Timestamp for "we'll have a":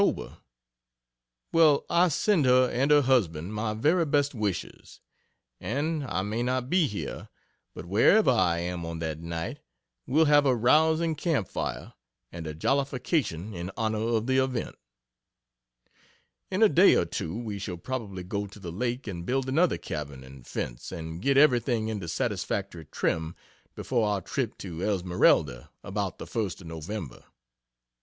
10.07-10.55